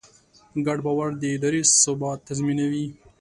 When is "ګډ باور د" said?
0.65-1.23